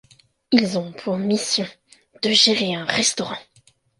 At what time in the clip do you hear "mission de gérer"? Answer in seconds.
1.19-2.73